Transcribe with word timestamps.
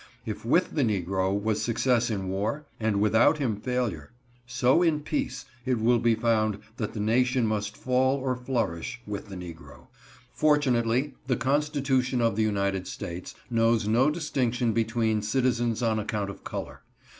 If 0.25 0.43
with 0.43 0.73
the 0.73 0.81
negro 0.81 1.31
was 1.39 1.61
success 1.61 2.09
in 2.09 2.27
war, 2.27 2.65
and 2.79 2.99
without 2.99 3.37
him 3.37 3.55
failure, 3.57 4.11
so 4.47 4.81
in 4.81 5.01
peace 5.01 5.45
it 5.63 5.77
will 5.79 5.99
be 5.99 6.15
found 6.15 6.57
that 6.77 6.93
the 6.93 6.99
nation 6.99 7.45
must 7.45 7.77
fall 7.77 8.17
or 8.17 8.35
flourish 8.35 8.99
with 9.05 9.29
the 9.29 9.35
negro. 9.35 9.89
Fortunately, 10.33 11.13
the 11.27 11.37
Constitution 11.37 12.19
of 12.19 12.35
the 12.35 12.41
United 12.41 12.87
States 12.87 13.35
knows 13.51 13.87
no 13.87 14.09
distinction 14.09 14.73
between 14.73 15.21
citizens 15.21 15.83
on 15.83 15.99
account 15.99 16.31
of 16.31 16.43
color. 16.43 16.81